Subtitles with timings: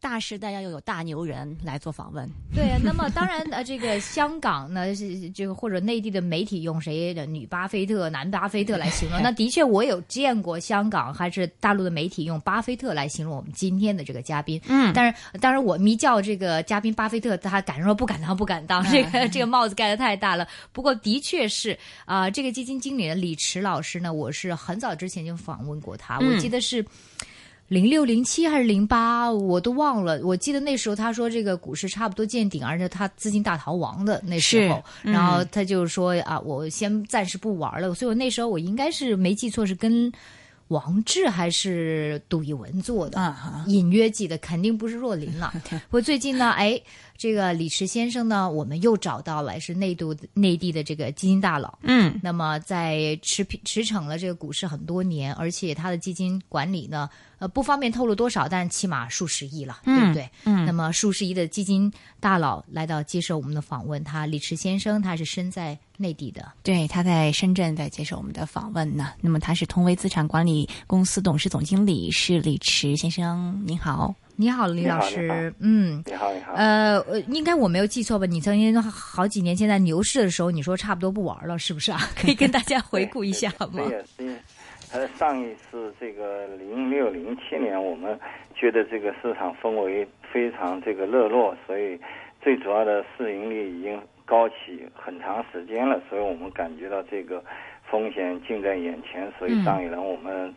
[0.00, 2.76] 大时代要有大牛人来做访问，对。
[2.84, 9.20] 那么当然，呃，这个香港呢是这个或者内地的媒体用谁的女巴菲特、男巴菲特来形容？
[9.24, 14.60] 那的确我有见过香港还是大陆的媒体用巴菲特来形容我们今天的这个嘉宾。
[14.68, 20.46] 嗯，但是当然我迷叫这个嘉宾巴菲特，他敢说不敢当，不敢当，这个这个帽子盖得太大了。
[20.72, 26.84] 不过的确是啊，这个基金经理的李驰老师呢，我是很早之前就访问过他，我记得是。
[27.68, 30.20] 零六零七还是零八，我都忘了。
[30.22, 37.92] 我记得那时候他说这个股市差不多见顶，而且他资金大逃亡的那时候，然后他就说啊，我先暂时不玩了。
[37.92, 40.12] 所以我那时候我应该是没记错，是跟
[40.68, 43.34] 王志还是杜一文做的，
[43.66, 45.52] 隐约记得，肯定不是若琳了。
[45.90, 46.80] 我最近呢，哎，
[47.16, 51.78] 这个李驰先生呢，我们又找到了，是内度内地的这个基金大佬。
[51.82, 57.08] 嗯，那么在持持骋了这个股市很多年，而且他的基金管理呢。
[57.38, 60.26] 呃，不方便透露多少，但起码数十亿了，对不对？
[60.44, 60.64] 嗯。
[60.64, 69.12] 那么数十亿的基金大佬来到接受我们的访问，他李驰先生他是身在内地的，对，他在深圳在接受我们的访问呢。
[69.20, 76.52] 那么他是通威资产管理公司董事总经理，是李驰先生，您好，你好，李老师，嗯，你好，你好。
[76.54, 78.26] 呃，应该我没有记错吧？
[78.26, 81.98] 你曾经好几年前在牛市的时候，你说差不多不玩了，是不是啊？
[82.14, 83.82] 可以跟大家回顾一下吗？
[84.92, 88.18] 呃，上一次这个零六零七年，我们
[88.54, 91.98] 觉得这个市场氛围非常这个热络，所以
[92.42, 97.42] 最主要的市盈率已经高起很长时间了，所以我们感觉到这个
[97.90, 100.54] 风险近在眼前，所以上一轮我们。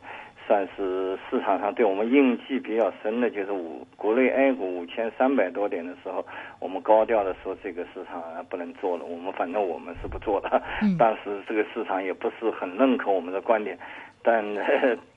[0.49, 6.25] 算是市场上对我们印记比较深的，就是五国内 A 股五千三百多点的时候，
[6.59, 8.19] 我们高调的说这个市场
[8.49, 9.05] 不能做了。
[9.05, 10.59] 我们反正我们是不做的。
[10.97, 13.77] 当时这个市场也不是很认可我们的观点，
[14.23, 14.43] 但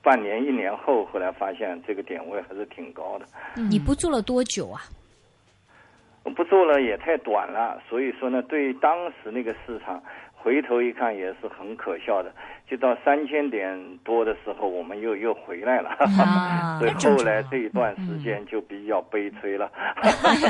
[0.03, 3.25] 半年一年后，后来发现这个点位还是挺高的。
[3.71, 4.83] 你不做了多久啊？
[6.37, 10.03] 不做了也太短了，所以说呢，对当时那个市场。
[10.45, 12.35] 回头一看也是很可笑的，
[12.73, 15.91] 就到三千点多的时候，我们又又回来了，
[16.81, 19.71] 所以后来这一段时间就比较悲催了。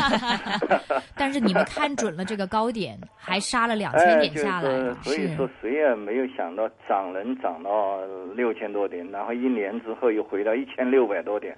[1.18, 4.70] 但是你们看准了这个高点，还杀了两千点下来，
[5.02, 7.98] 所以说谁也没有想到涨能涨到
[8.36, 11.56] 六千多点，然后一年之后又回到一千六百多点，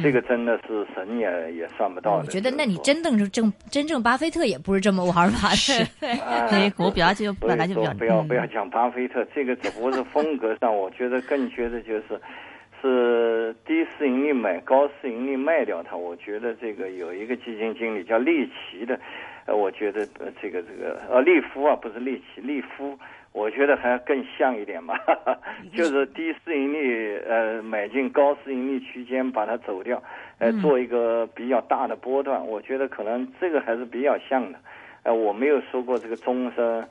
[0.00, 2.22] 这个真的是神也也算不到的。
[2.24, 5.84] 我觉得那你真正是正真正巴菲特也不是这么玩法的，
[6.48, 6.70] 对。
[6.70, 7.74] 股表就本来就。
[7.74, 12.20] 比较不要不要讲巴菲特，这个只不过是风格上，我觉得更觉得就是
[12.80, 15.96] 是低市盈率买，高市盈率卖掉它。
[15.96, 18.98] 我觉得这个有一个基金经理叫利奇的，
[19.46, 20.06] 呃，我觉得
[20.40, 22.98] 这个这个呃利夫啊，不是利奇，利夫，
[23.32, 24.98] 我觉得还更像一点吧，
[25.74, 30.02] 就是低市盈率呃买进高市盈率区间把它走掉，
[30.38, 34.58] 呃做一个比较大的波段，我觉得可能这个还是比较像的，
[35.04, 36.86] 呃我没有说过这个终身。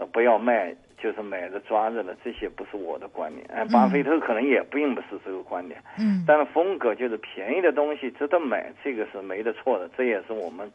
[0.00, 3.46] 呃，不要卖，就是买着抓着了，这些不是我的观点。
[3.54, 5.80] 哎，巴菲特可能也并不是这个观点。
[5.98, 9.88] 嗯，但是风格就是便宜的东西值得买，这个是没得错的。
[9.96, 10.70] 这也是我们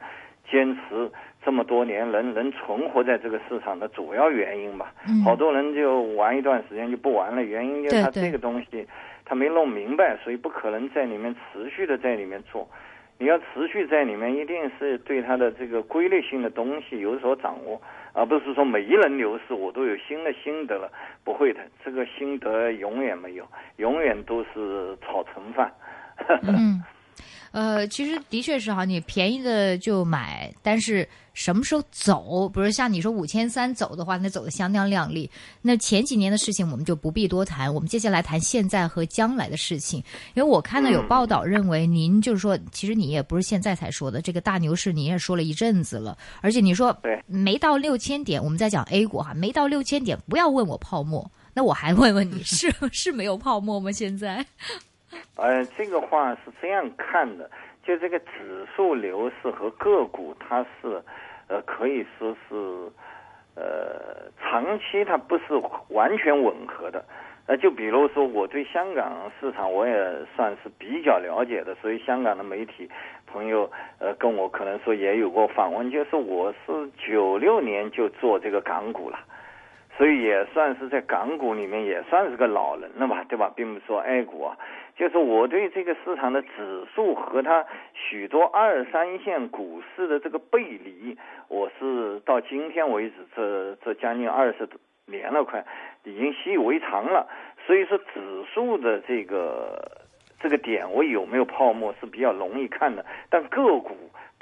[0.50, 1.12] 坚持
[1.44, 4.94] 这么多年能能存活在这个市场的主要原因吧。
[5.08, 8.88] 嗯，好多人就玩一段时间就不玩了，原因就是他这个东西
[9.26, 12.68] 他没弄明白，所以不可能在里面持续的在里面做。
[13.20, 17.80] 你要持续在里面，一定是对它的这个规律性的东西有所掌握，
[18.14, 20.92] 而不是说每一轮牛市我都有新的心得了。
[21.24, 23.46] 不会的，这个心得永远没有，
[23.78, 25.72] 永远都是炒成饭。
[26.44, 26.82] 嗯。
[27.52, 32.48] 呃，其实的确是哈，你便宜的就买，但是什么时候走？
[32.50, 35.30] 比如像你说五千三走的话，那走的相当靓丽。
[35.62, 40.04] 那前几年的事情我们就不必多谈，我们接下来谈现在和将来的事情。
[40.36, 46.96] 因为我看到有报道认为，您就是说，其实你也不是现在才说的，这个大牛市你也说了一阵子了，而且你说
[47.26, 53.92] 没到六千点，我们在讲 A 股哈，没到六千点，不要问我泡沫，那我还问问你是 是没有泡沫吗？
[53.92, 54.46] 现在？
[55.36, 57.50] 呃，这个话是这样看的，
[57.84, 61.02] 就这个指数流势和个股，它是，
[61.48, 62.56] 呃，可以说是，
[63.56, 65.44] 呃，长期它不是
[65.90, 67.04] 完全吻合的。
[67.46, 69.94] 呃，就比如说我对香港市场我也
[70.34, 72.90] 算是比较了解的，所以香港的媒体
[73.28, 73.70] 朋友，
[74.00, 79.20] 呃，跟我可能说也有过访问，就是我是九六年就做这个港股了。
[79.96, 83.52] 所以也算是在港股里面也算是个老人了吧，对吧？
[83.56, 84.58] 并不是说 A 股啊，
[84.96, 91.18] 就是我对这个市场的指数和它许多二三线股市的这个背离，
[91.48, 94.70] 我是到今天为止这这将近二十
[95.06, 95.66] 年了，快
[96.04, 97.28] 已经习以为常了。
[97.66, 100.02] 所以说，指数的这个
[100.40, 103.96] 这个点位有没有泡沫是比较容易看的，但个股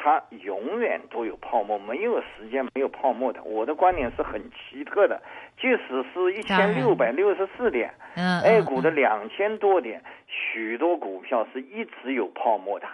[0.04, 3.44] 它永远都有泡沫，没有时间没有泡沫的。
[3.44, 5.22] 我的观点是很奇特的，
[5.60, 12.88] 即使是一千六百六十四点嗯，A 股的两千多点，许多股票是一直有泡沫的。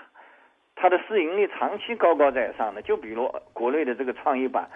[0.80, 4.70] 它的市盈率长期高高在上的，就比如国内的这个创业板，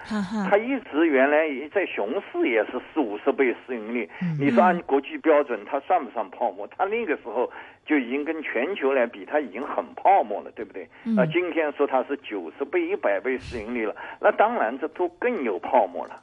[0.50, 4.09] 它一直原来在熊市也是四五十倍市盈率，
[4.39, 6.68] 你说按国际标准，它算不算泡沫？
[6.75, 7.50] 它那个时候
[7.86, 10.83] 就已经跟全球来比，它已经很泡沫了，对不对？
[11.15, 16.19] 啊，今天说它是九十倍、一百倍市盈率了，那当然这都更有泡沫了。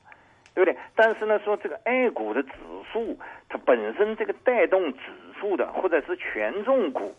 [0.55, 0.77] 对不对？
[0.97, 2.51] 但是呢，说这个 A 股的指
[2.93, 3.17] 数，
[3.49, 4.99] 它本身这个带动指
[5.39, 7.15] 数的，或者是权重股，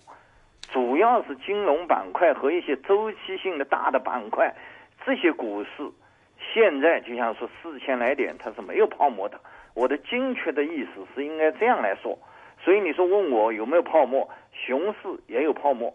[0.72, 4.54] 主要是金融板块和一些周期性的大的板块，
[5.06, 5.70] 这些股市
[6.54, 9.40] 现在就像说四千来点，它是没有泡沫的。
[9.74, 12.18] 我的精确的意思是应该这样来说，
[12.64, 15.94] 所以你说问我有没有泡沫，熊市也有泡沫，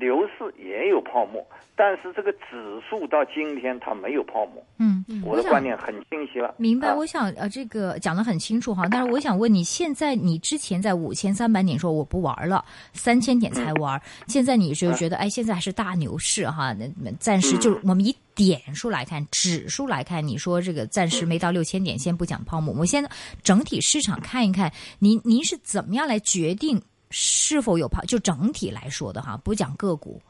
[0.00, 1.44] 牛市也有泡沫，
[1.76, 4.64] 但是这个指数到今天它没有泡沫。
[4.78, 6.54] 嗯，我的观点很清晰了。
[6.56, 23.06] 明白，啊我想呃，这个讲的很清楚哈，但是我想问你，现在你之前在五千三百点说我不玩了，三千点才玩，现在你就觉得哎，现在还是大牛市哈，那那暂时就我们以点数来看，指数来看，你说这个暂时没到六千点，先不讲泡沫，我们先
[23.42, 26.80] 整体市场看一看，您您是怎么样来决定
[27.12, 28.02] 是否有泡？
[28.06, 30.20] 就整体来说的哈，不讲个股。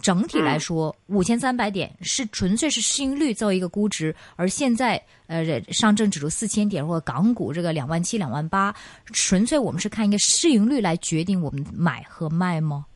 [0.00, 8.74] 整体来说，五千三百点是纯粹是市盈率作为一个估值，而现在呃上证指数四千点或者港股这个两万七、两万八，
[9.12, 12.86] 纯粹我们是看一个市盈率来决定我们买和卖吗？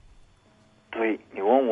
[0.90, 1.20] 对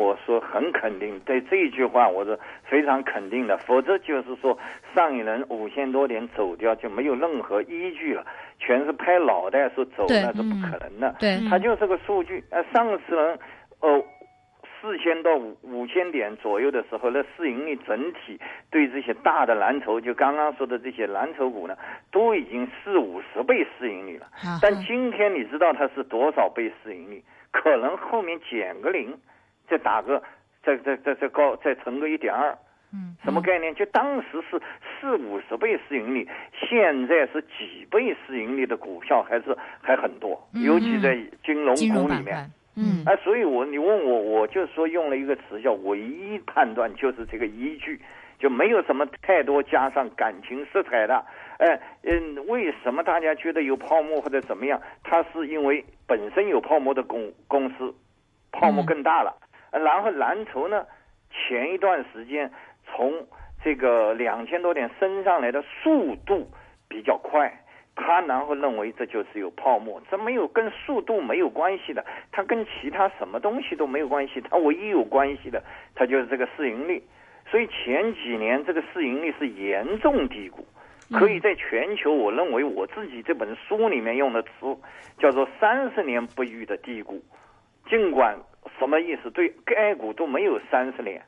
[0.05, 4.57] 我说很肯定，对这一句话我是非常肯定的，否则就是说
[4.93, 8.23] 上一轮五千多点走掉就没有任何依据了，
[8.59, 11.15] 全是拍脑袋说走那是不可能的。
[11.19, 12.43] 对它就是个数据。
[12.51, 13.39] 呃，上次轮
[13.81, 14.05] 呃
[14.79, 21.75] 四千到五五千点左右的时候，那市盈率整体对这些大的蓝筹，就刚刚说的这些蓝筹股呢，
[22.11, 24.27] 都已经四五十倍市盈率了。
[24.61, 27.23] 但今天你知道它是多少倍市盈率？
[27.51, 29.17] 可能后面减个零，
[29.67, 30.21] 再打个
[30.63, 32.57] 再再再再高再乘个一点二。
[32.93, 33.73] 嗯，什么概念？
[33.75, 34.61] 就当时是
[35.01, 47.99] 四五十倍市盈率，现在是几倍市盈率的股票还是还很多，尤其在金融股里面嗯哎，所以我你问我，我就说用了一个词叫唯一判断，就是这个依据，
[48.37, 51.25] 就没有什么太多加上感情色彩的。
[51.57, 54.79] 哎，嗯，为什么大家觉得有泡沫或者怎么样？
[55.03, 57.93] 它是因为本身有泡沫的公公司，
[58.51, 59.31] 泡沫更大了。
[59.31, 59.44] 呃
[59.83, 60.85] 然后蓝筹呢，
[61.29, 62.51] 前一段时间
[62.85, 63.25] 从
[63.63, 66.47] 这个两千多点升上来的速度
[66.87, 67.51] 比较快，
[67.95, 75.63] 他然后认为这就是有泡沫，这没有跟速度没有关系的，它跟其他什么东西都没有关系，它唯一有关系的，
[75.95, 77.01] 它就是这个市盈率。
[77.47, 80.65] 所以前几年这个市盈率是严重低估，
[81.11, 84.49] 可以在全球，我认为我自己这本书里面用的词
[85.19, 87.21] 叫做三十年不遇的低估，
[87.87, 88.35] 尽管
[88.79, 89.29] 什么意思？
[89.31, 91.21] 对 A 股都没有三十年，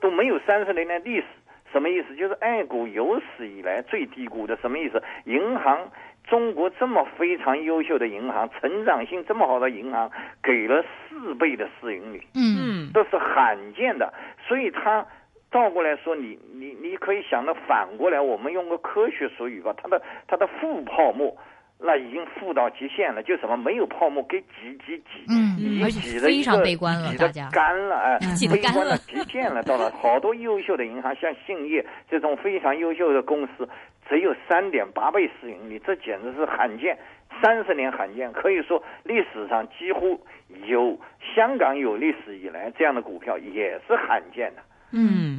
[0.00, 1.26] 都没有三十年的历史，
[1.72, 2.14] 什么意思？
[2.16, 5.02] 就是 A 股有史以来最低估的，什么意思？
[5.24, 5.90] 银行，
[6.24, 10.10] 中国这么非常优秀的银行，成长性这么好的银行，
[10.42, 14.12] 给了四倍的市盈率，嗯嗯这是罕见的，
[14.46, 15.06] 所以它。
[15.50, 21.34] 倒过来说，你你你可以想到反过来，我们用个科学术语吧，它的它的负泡沫，
[21.80, 27.12] 那已经富到极限了，就什么没有泡沫，给挤挤挤，嗯已经而且非挤的一个常悲观了
[27.52, 33.68] 干了，哎，嗯挤得干了悲观到极限了，到了 好多优秀的银行，像兴业这种非常优秀的公司，
[34.08, 36.98] 只有三点八倍市盈率，这简直是罕见，
[37.42, 40.20] 三十年罕见，可以说历史上几乎
[40.66, 40.98] 有
[41.34, 44.62] 香港有历史以来这样的股票也是罕见的。
[44.90, 45.38] 嗯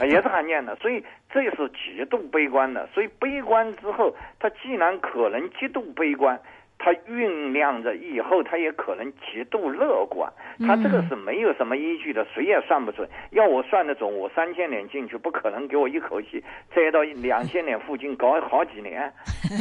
[0.00, 2.88] 也是罕见的，所以这是极度悲观的。
[2.94, 6.40] 所以悲观之后，它既然可能极度悲观，
[6.78, 10.32] 它酝酿着以后它也可能极度乐观。
[10.66, 13.08] 它这个是没有什么依据的，谁也算不准。
[13.30, 16.42] 要我算得准，我三千年进去，不可能给我一口气
[16.74, 19.12] 栽到两千年附近搞好几年，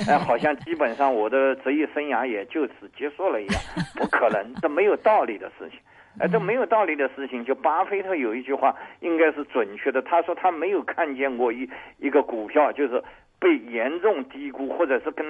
[0.08, 3.62] 哎，好像基本上我的职业生涯也就此结束了一样，
[3.96, 5.80] 不可能，这没有道理的事情。
[6.20, 7.46] 哎，这没有道理的事情。
[7.46, 10.02] 就巴菲特有一句话，应该是准确的。
[10.02, 13.04] 他说他没有看见过一一个股票就是
[13.40, 15.26] 被严重低估，或者是跟，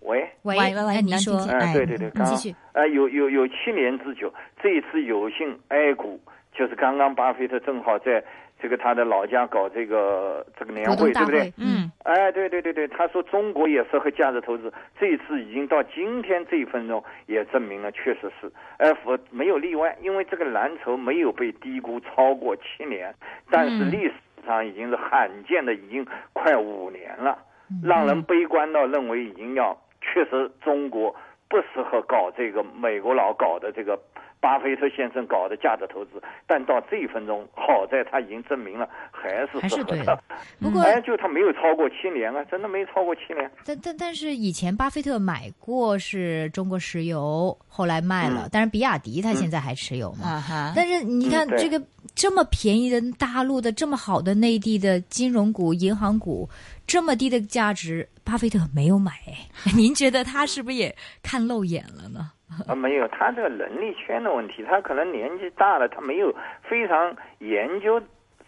[0.00, 4.32] 喂，喂，喂喂喂哎您说哎，哎对对对，嗯刚继续呃有有有七年之久，
[4.62, 6.20] 这一次有幸 A 股
[6.52, 8.24] 就是刚刚巴菲特正好在
[8.62, 23.14] 这个他的老家搞这个这个年会，对不对？，嗯，哎，对对对对，他说中国也适合价值投资，这一次已经到今天这一分钟也证明了，确实是，哎，否没有例外，因为这个蓝筹没有被低估超过七年，
[23.50, 23.90] 但是嗯。
[23.90, 24.12] 历史
[24.46, 27.36] 上已经是罕见的，已经快五年了，
[27.84, 31.14] 让人悲观到认为已经要确实中国
[31.50, 34.00] 不适合搞这个美国佬搞的这个。
[34.42, 36.12] 巴菲特先生搞的价值投资，
[36.46, 40.18] 但到这一分钟，好在他已经证明了还是还是适合的对的。
[40.58, 43.50] 不过哎，就他没有超过七年啊，真的没超过七年。
[43.66, 50.26] 但但但是以前巴菲特买过是中国石油，后来卖了，嗯但是比亚迪他现在还持有嘛。
[50.26, 51.78] 啊哈，但是你看这个
[52.20, 56.46] 这么便宜的大陆的这么好的内地的金融股、银行股，
[56.86, 59.10] 这么低的价值，巴菲特没有买。
[59.26, 62.30] 哎 您觉得他是不是也看漏眼了呢？
[62.68, 66.30] 啊，没有，他这个能力圈的问题，他可能年纪大了，他没有
[66.68, 67.98] 非常研究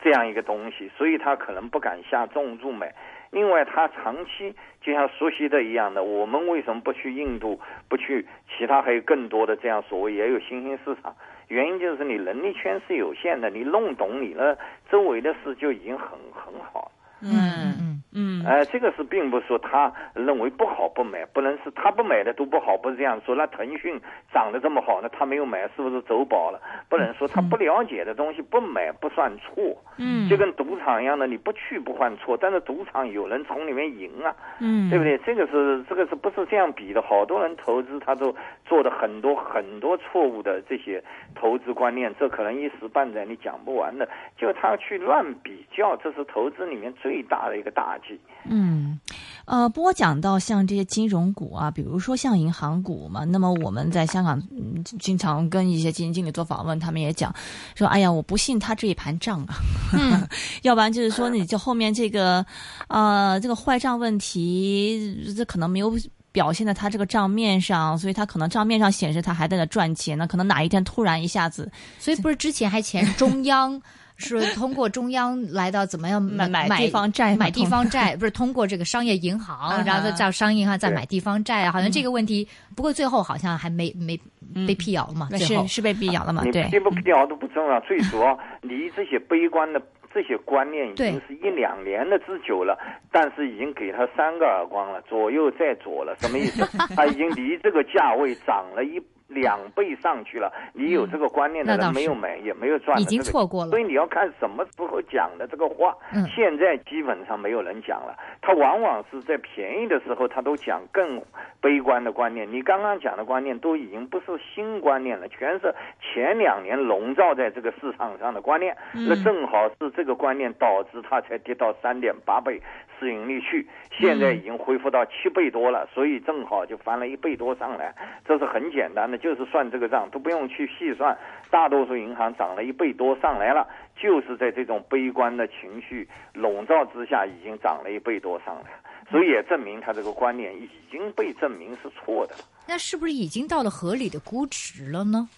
[0.04, 2.94] 这样一个东西，所以他可能不敢下重注买。
[3.30, 11.16] 另外，他长期就像熟悉的一样的，我们为什么不去印度，不去其他还有更多的这样所谓也有新兴市场？
[11.52, 14.56] 原因就是你能力圈是有限的，你弄懂你的
[14.90, 16.92] 周围的事就已经很很好了。
[17.20, 23.34] 嗯嗯嗯哎，这个是并不是说他认为不好不买，不能是他不买的都不好，不是这样说。
[23.34, 23.98] 那腾讯
[24.32, 26.60] 涨得这么好，那他没有买，是不是走宝了？
[26.88, 29.54] 不能说他不了解的东西不买不算错，
[29.96, 35.16] 嗯，就跟赌场一样的，你不去不犯错，但是赌场有人从里面赢啊，嗯，对不对？
[35.18, 37.00] 这个是这个是不是这样比的？
[37.00, 41.02] 好多人投资他都做的很多很多错误的这些
[41.34, 44.08] 投资观念，这可能一时半载你讲不完的。
[44.36, 48.20] 就他去乱比较，这是投资里面最大的一个大忌。
[48.44, 48.98] 嗯，
[49.44, 57.32] 呃，不过讲到像这些金融股啊，比如说像银行股嘛，那么我们在香港、嗯、经常跟一些基金经理做访问，他们也讲
[57.76, 59.54] 说，哎呀，我不信他这一盘账啊，
[59.92, 60.28] 嗯
[60.62, 62.44] 要不然就是说你就后面这个
[62.88, 65.92] 呃这个坏账问题，这可能没有。
[66.32, 73.78] 表现在他这个账面上，所以他可能账面上显示他还在那赚钱呢，可能哪一天突然一下子所以不是之前还前中央
[74.22, 84.18] 是通过中央来到怎么样买买买地方债买地方债，不是通过这个商业银啊行，然后再叫商业银行再买地方债啊，好像这个问题，不过最后好像还没没
[84.66, 86.42] 被辟谣了嘛，是是被辟谣了嘛？
[86.52, 89.80] 对，辟不辟谣都不重要，最主要离这些悲观的
[90.12, 92.78] 这些观念已经是一两年的之久了，
[93.10, 96.64] 但是已经给他三个耳光了，左右再左了，什么意思？
[96.94, 99.00] 他已经离这个价位涨了一
[99.34, 100.52] 两倍上去了。
[100.72, 105.96] 你有这个观念的人没有买也没有赚的已经这个错过了所以你要看什么时候讲的这个话。
[106.14, 111.22] 嗯现在基本上没有人讲了，他往往是在便宜的时候，他都讲更
[111.60, 112.50] 悲观的观念。
[112.50, 118.76] 你刚刚讲的观念都已经不是新观念了，全是前两年笼罩在这个市场上的观念。
[118.92, 122.60] 那正好是这个观念导致它才跌到三点八倍
[122.98, 127.94] 市盈率去，现在已经恢复到七倍多了，所以正好就翻了一倍多上来。
[128.26, 131.16] 这是很简单的，就是算这个账，都不用去细算。
[131.50, 138.70] 大多数银行涨了一倍多上来了，就是在这种悲观的情绪笼罩之下，已经涨了一倍多上来，
[139.10, 142.34] 所以也证明他这个观念已经被证明是错的。
[142.66, 145.28] 那是不是已经到了合理的估值了呢？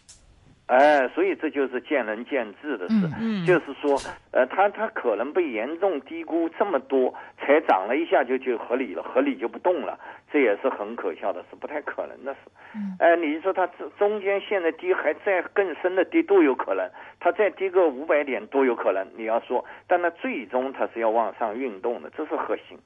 [0.67, 2.95] 哎，所以这就是见仁见智的事。
[3.21, 3.99] 嗯就是说，
[4.33, 9.99] 呃，它它可能被严重低估这么多，才涨了一下就就合理了，合理就不动了，
[10.33, 12.39] 这也是很可笑的事，不太可能的事。
[12.75, 16.89] 嗯哎，你说它这中间现在跌还在更深的跌都有可能，
[17.21, 19.07] 它再跌个五百点都有可能。
[19.17, 22.79] 你要说，但它最终它是要往上运动的，这是核心。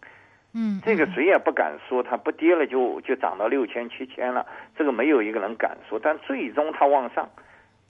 [0.52, 4.44] 嗯，这个谁也不敢说它不跌了就就涨到六千七千了，
[4.76, 6.00] 这个没有一个人敢说。
[6.02, 7.28] 但最终它往上，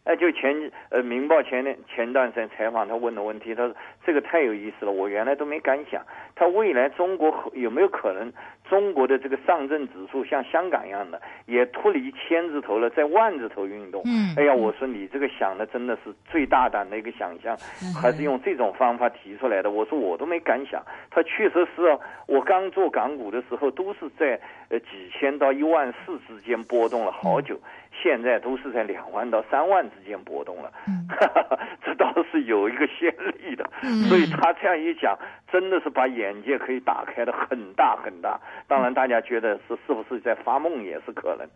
[0.09, 6.03] 哎，就前呃《明报》前年前段时间采访他问的问题，他说这个太有意思了，我原来都没敢想，
[6.35, 8.33] 他未来中国有没有可能
[8.71, 14.01] 中国的这个上证指数像香港一样的，也脱离千字头了，在万字头运动？
[14.07, 17.55] 嗯哎呀，我说你这个想的真的是最大胆的一个想象，
[18.01, 19.71] 还是用这种方法提出来的。
[19.71, 21.99] 我说我都没敢想，他确实是啊。
[22.27, 27.59] 我刚做港股的时候，都是在呃几千到一万四之间波动了好久，
[28.03, 30.73] 现在都是在两万到三万之间波动了。
[31.85, 33.69] 这倒是有一个先例的，
[34.09, 35.17] 所以他这样一讲，
[35.51, 38.39] 真的是把眼界可以打开的很大很大。
[38.67, 41.49] 当然，大家觉得是是不是在发梦也是可能。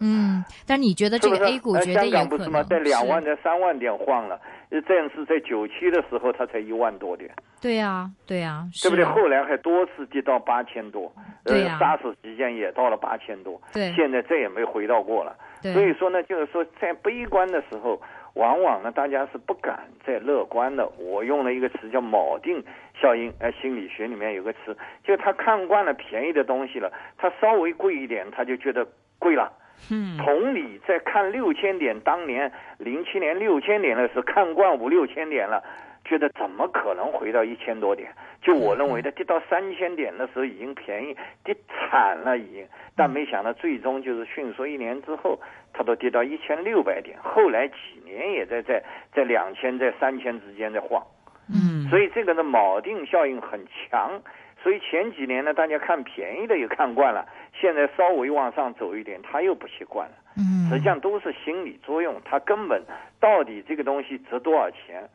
[0.00, 2.28] 嗯，但你觉得这个 A 股呃香觉得有可能？
[2.28, 2.62] 港不是吗？
[2.62, 7.30] 在两万在三万点晃了，呃这样是在九七的时候它才一万多点，
[7.60, 9.04] 对呀，对呀，对不对？
[9.04, 11.12] 后来还多次跌到八千多，
[11.44, 15.36] 呃，对呀沙士期间也到了八千多，对现在再也没回到过了。
[15.60, 18.00] 对所以说呢，就是说在悲观的时候，
[18.34, 20.86] 往往呢，大家是不敢再乐观的。
[20.98, 22.62] 我用了一个词叫锚定
[23.00, 28.86] 效应，呃，心理学里面有个词，就他看惯了便宜的东西了，他稍微贵一点，他就觉得
[29.18, 29.52] 贵了。
[29.90, 35.62] 嗯，同理，在看六千点，当年零七年六千点的时候，看惯五六千点了，
[36.08, 38.10] 觉得怎么可能回到一千多点？
[38.40, 42.66] 就我认为的，跌到三千点的时候已经便宜，跌惨了已经。
[42.96, 45.38] 但没想到最终就是迅速一年之后，
[45.74, 51.04] 它都跌到一千六百点，后来几年也在在在两千在三千之间在晃。
[51.52, 54.22] 嗯，所以这个的锚定效应很强。
[54.60, 57.24] 所以前几年呢，大家看便宜的也看惯了，
[57.60, 60.14] 现在稍微往上走一点，他又不习惯了。
[60.36, 62.82] 嗯，实际上都是心理作用，它根本
[63.20, 65.08] 到底这个东西值多少钱，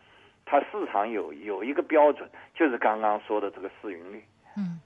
[0.46, 4.24] 它市场有有一个标准，就是刚刚说的这个市盈率。
[4.58, 4.80] 嗯。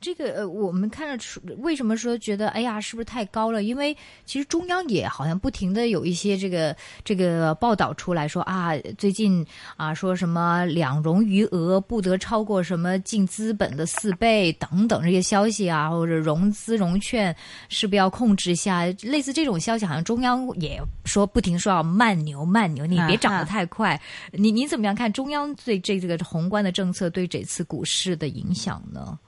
[0.00, 3.62] 这个呃，我们看得出为什么说觉得哎呀，是不是太高了？
[3.62, 3.96] 因为
[4.26, 9.44] 其实中央也好像不停的有一些这个这个报道出来说啊，最近
[9.78, 17.34] 啊说什么两融余额不得超过什么净资本的四倍等等这些消息啊，或者融资融券
[17.70, 18.84] 是不是要控制一下？
[19.00, 23.98] 类似这种消息，好像中央也说不停说要慢牛慢牛，你别涨得太快。
[24.32, 29.18] 你你怎么样看中央对这这个宏观的政策对这次股市的影响呢？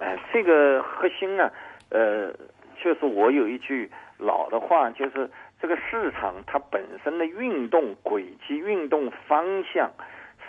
[0.00, 1.50] 哎，这个核心呢，
[1.90, 2.32] 呃，
[2.82, 5.28] 就是我有一句老的话，就是
[5.60, 9.90] 这个市场它本身的运动轨迹、运动方向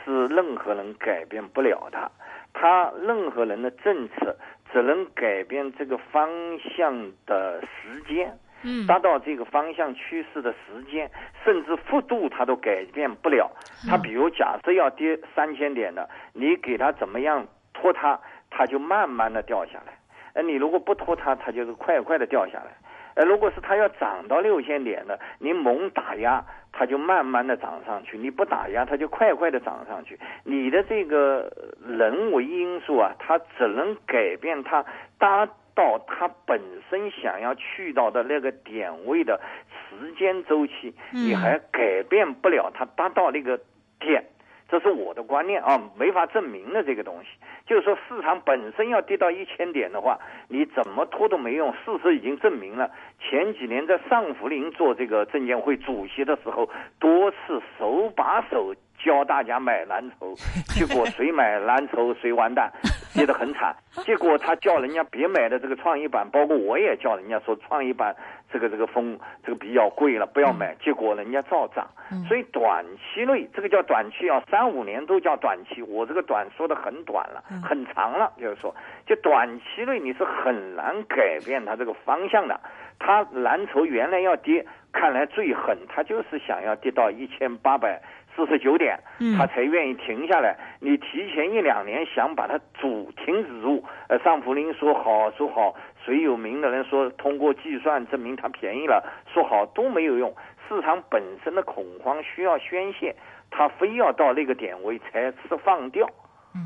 [0.03, 2.11] 是任何人改变不了的，
[2.53, 4.35] 它任何人的政策
[4.71, 6.29] 只能改变这个方
[6.59, 11.09] 向的时间，嗯，达到这个方向趋势的时间，
[11.43, 13.49] 甚至幅度它都改变不了。
[13.89, 18.19] 它比如假设要跌三千点的，你给它怎么样拖它？
[18.59, 19.93] 它就慢慢的掉下来，
[20.33, 22.75] 呃，你如果不拖它，它就是快快的掉下来，
[23.15, 30.19] 呃，如果是它要涨到六千点的，你猛打压，它就慢慢的涨上去；你不打压，它就快快的涨上去。
[30.43, 31.49] 你的这个
[31.87, 34.83] 人为因素啊，它只能改变它
[35.17, 39.39] 达到它本身想要去到的那个点位的
[39.87, 43.57] 时间周期，你还改变不了它达到那个
[44.01, 44.25] 点。
[44.69, 47.27] 这是我的观念啊，没法证明的这个东西。
[47.65, 51.71] 就是说，市场本身要跌到一千点的话，你怎么拖都没用。
[51.73, 60.35] 事实已经证明了，前几年在上福林做这个证监会主席的时候，多次手把手教大家买蓝筹，
[60.67, 62.71] 结果谁买蓝筹谁完蛋，
[63.15, 63.75] 跌得很惨。
[64.05, 68.15] 结果他叫人家别买的这个创业板，包括我也叫人家说创业板
[68.51, 70.75] 这个这个风这个比较贵了，不要买。
[70.83, 71.87] 结果人家照涨。
[72.27, 75.81] 所以短期内这个叫短期啊，三五年都叫短期。
[75.81, 82.59] 我这个短说的很短了，很长了，就是说，就短期内你是很难改变它这个方向的。
[82.99, 88.01] 它蓝筹原来要跌，看来最狠，它就是想要跌到一千八百
[88.39, 88.97] 四十九点，
[89.37, 90.55] 他才愿意停下来。
[90.79, 95.75] 你提前一两年想把它主停止住，呃，上福林说好说好，
[96.05, 100.33] 谁有名的人说通过计算证明它便宜了，说好都没有用。
[100.69, 103.13] 市场本身的恐慌需要宣泄，
[103.51, 106.09] 它非要到那个点位才释放掉。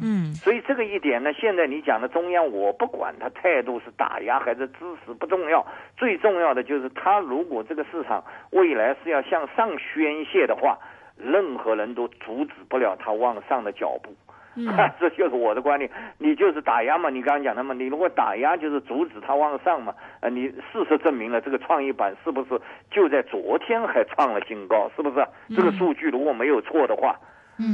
[0.02, 5.66] 嗯，所以这个一点呢，现在你讲的中央，我不管他态度是打压还是支持不重要，
[5.98, 10.80] 最重要的就是他如果这个市场未来是要向上宣泄的话，
[11.18, 14.14] 任何人都阻止不了他往上的脚步。
[14.56, 14.68] 嗯，
[15.00, 15.90] 这就是我的观点。
[16.20, 19.96] 你就是打压嘛，你刚刚讲的嘛，你如果打压就是阻止它往上嘛。
[20.20, 24.92] 呃，你事实证明了这个创业板是不是就在昨天还创了新高？
[24.96, 25.26] 是不是？
[25.56, 27.20] 这个数据如果没有错的话，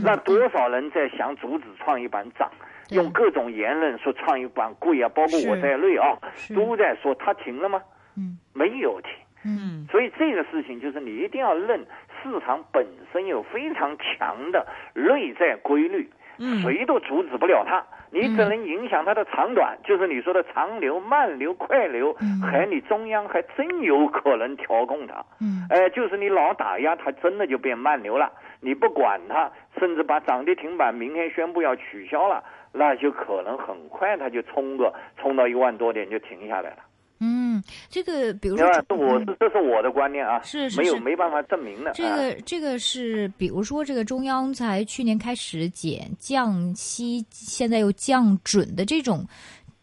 [0.04, 2.50] 那多少人在想阻止创业板涨？
[2.92, 6.18] 用各种言论说创业板贵啊，包括我在内啊，
[6.56, 7.82] 都在说它停了吗？
[8.18, 9.12] 嗯，没有停。
[9.46, 11.86] 嗯，所以这个事情就是你一定要认
[12.22, 16.10] 市场本身有非常强的内在规律。
[16.64, 25.16] 谁都阻止不了它，你只能影响它的长短，就是你说的长流、慢流、快流，还你中央还真有可能调控它。
[25.42, 28.32] 嗯，哎，就是你老打压它，真的就变慢流了。
[28.62, 36.78] 你不管它，甚至把涨跌停板明天宣布要取消了，那就可能很快它就冲个冲到一万多点就停下来了。
[37.22, 41.92] 嗯，这个比如说，这我是这是我的观念啊，是没有没办法证明的。
[41.92, 49.28] 这个这个是，比如说这个中央才去年开始减降息，现在又降准的这种，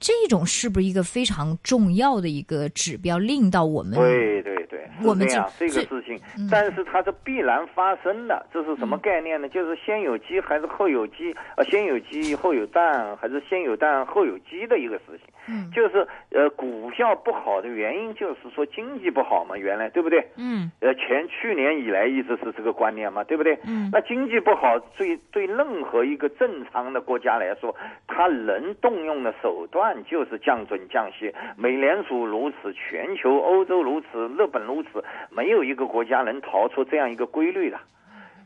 [0.01, 9.49] 这种是不是一个非常重要的一个指标，令到我们对对对对，我们是这样这个事情嗯，但是它是必然发生的，这是什么概念呢？
[9.49, 11.35] 就是先有鸡还是后有鸡？
[11.57, 15.33] 呃，先有鸡后有蛋，还是先有蛋后有鸡的一个事情。
[15.49, 20.27] 嗯就是呃，股票不好的原因就是说经济不好嘛，原来对不对？
[20.37, 23.57] 嗯呃，前去年以来一直是这个观念嘛，对不对？
[23.65, 27.75] 嗯那经济不好，对对任何一个正常的国家来说，
[28.09, 31.33] 它能动用的手段就是降准降息。
[31.57, 37.79] 美联储如此，全球欧洲如此，日本如此，没有一个国家能逃出这样一个规律的。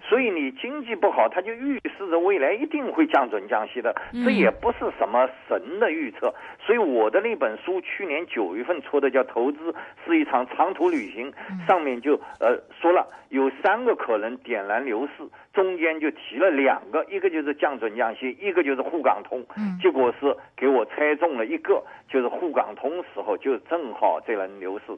[0.03, 6.35] 所以你经济不好，它就预示着未来一定会降准降息的，这也不是什么神的预测。
[6.59, 11.31] 所以我的那本书去年九月份出的叫《投资是一场长途旅行》，
[11.67, 19.45] 上面就呃说了有三个可能点燃牛市，中间就提了两个，一个就是降准降息，一个就是沪港通。
[19.83, 24.97] 结果是给我猜中了一个，就是沪港通时候就正好这轮牛市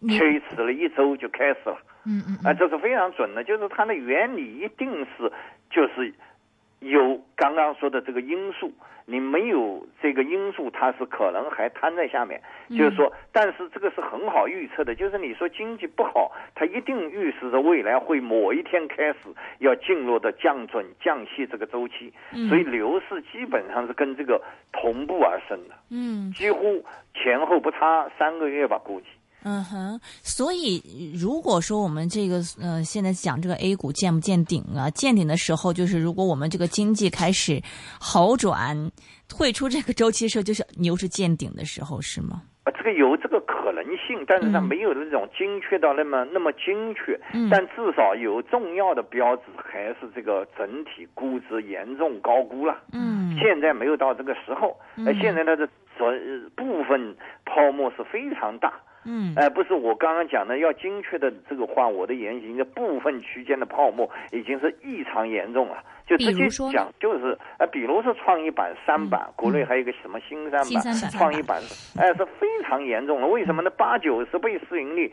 [0.00, 1.78] 你推迟了一周就开始了。
[2.06, 5.30] 嗯嗯啊，这是非常准的，就是它的原理一定是
[5.70, 6.12] 就是
[6.80, 8.72] 有刚刚说的这个因素，
[9.04, 12.40] 你没有这个因素，它是可能还摊在下面。
[12.70, 19.18] 就是说，但是这个是很好预测的，就是你说经济不好，它一定预示着未来会某一天开始
[19.58, 22.10] 要进入的降准降息这个周期，
[22.48, 24.40] 所以牛市基本上是跟这个
[24.72, 26.82] 同步而生的，嗯几乎
[27.12, 29.06] 前后不差三个月吧，估计。
[29.42, 34.90] 嗯哼，所以如果说我们这个呃现在讲这个 A 股见不见顶啊？
[34.90, 37.62] 见顶的时候，就是如果我们这个经济开始
[37.98, 38.90] 好转，
[39.28, 42.42] 退出这个周期的时候，就是牛市见顶的时候，是吗？
[42.64, 52.76] 啊，这个有这个可能性，但是它嗯没有那种精确到那么、那么精确，嗯但至少有重要的标志，还是这个整体估值严重高估了。
[52.92, 54.76] 嗯现在没有到这个时候，
[55.06, 56.12] 呃，现在它的所
[56.54, 58.70] 部分泡沫是非常大。
[59.04, 71.60] 嗯哎、不是我刚刚讲的要精确的这个话，我的言行的部分区间的泡沫已经是异常严重了，就直接讲就是，呃，比如说创意板、三板，嗯国内还有一个什么新三板、创意板，
[71.96, 73.26] 哎、是非常严重了。
[73.26, 73.70] 为什么呢？
[73.70, 75.12] 八九十倍市盈率。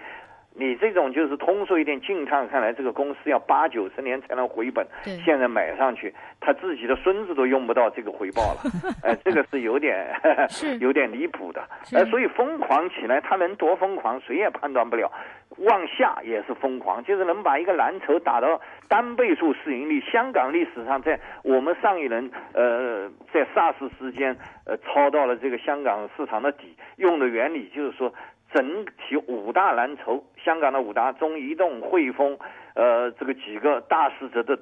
[0.60, 4.86] 你这种就是通俗一点，近看看来，这个公司要八九十年才能回本，
[5.24, 8.62] 现在买上去，他自己的孙子都用不到这个回报了，
[9.04, 10.08] 哎、这个是有点
[10.50, 15.12] 是有点离谱的，是哎、所以疯狂起来，他能多疯狂，谁也判断不了。
[15.60, 20.00] 往下也是疯狂，就是能把一个蓝筹打到单倍数市盈率。
[20.02, 28.13] 香港历史上，在我们上一轮呃在 SARS 时间呃抄到了这个香港市场的底，用的原理就是说，
[28.54, 32.38] 整体五大蓝筹，香港的五大中移动、汇丰，
[32.76, 34.58] 呃这个几个大市值的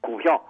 [0.00, 0.42] 股票，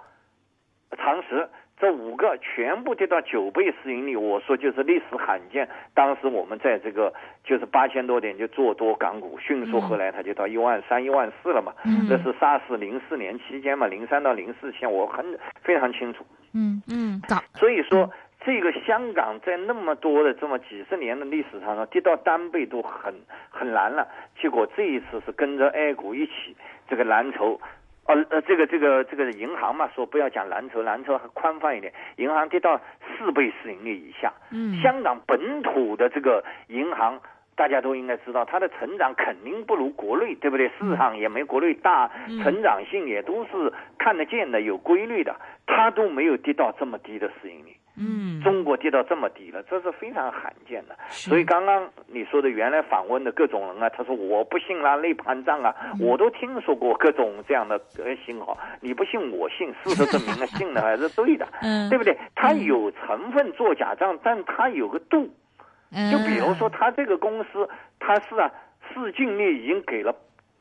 [0.97, 1.49] 常识。
[1.81, 5.65] 这五个全部跌到九倍市盈率，我说就是历史罕见。
[5.93, 11.71] 当时我们在这个就是八千多点就做多港股，迅速后来它就到一万三、一万四了嘛。
[12.09, 16.25] 这是 SARS 零四年期间嘛，零三到零四期间我很非常清楚。
[16.53, 18.11] 嗯嗯港所以说，
[18.49, 23.13] 这个香港在那么多的这么几十年的历史上呢，跌到单倍都很
[23.51, 24.07] 很难了。
[24.41, 26.55] 结果这一次是跟着 A 股一起，
[26.89, 27.61] 这个蓝筹。
[28.07, 34.33] 呃呃，这个这个这个银行嘛，说不要讲蓝筹，蓝筹还宽泛一点，银行跌到四倍市盈率以下。
[34.49, 37.21] 嗯香港本土的这个银行，
[37.55, 40.71] 大家都应该知道，它的成长肯定不如国内，对不对？
[40.79, 42.09] 市场也没国内大，
[42.41, 45.35] 成长性也都是看得见的、有规律的，
[45.67, 47.75] 它都没有跌到这么低的市盈率。
[48.01, 50.95] 嗯中国跌到这么低了，这是非常罕见的。
[51.09, 58.57] 所以刚刚你说的原来访问的各种人啊，他说我不信啦，内盘账啊，我都听说过各种这样的呃信号。
[58.81, 62.17] 你不信我信，事实证明了 信的还是对的，嗯对不对？
[62.35, 65.29] 他有成分做假账，但他有个度。
[65.91, 67.67] 嗯就比如说，他这个公司，
[67.99, 68.51] 他是啊，
[68.93, 70.13] 市净率已经给了